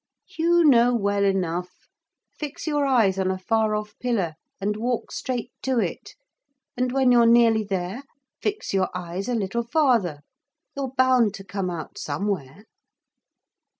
'You 0.35 0.63
know 0.63 0.95
well 0.95 1.23
enough. 1.23 1.87
Fix 2.35 2.65
your 2.65 2.87
eyes 2.87 3.19
on 3.19 3.29
a 3.29 3.37
far 3.37 3.75
off 3.75 3.93
pillar 3.99 4.33
and 4.59 4.75
walk 4.75 5.11
straight 5.11 5.51
to 5.61 5.77
it, 5.79 6.15
and 6.75 6.91
when 6.91 7.11
you're 7.11 7.27
nearly 7.27 7.63
there 7.63 8.01
fix 8.41 8.73
your 8.73 8.89
eyes 8.95 9.29
a 9.29 9.35
little 9.35 9.61
farther. 9.61 10.21
You're 10.75 10.95
bound 10.97 11.35
to 11.35 11.43
come 11.43 11.69
out 11.69 11.99
somewhere.' 11.99 12.63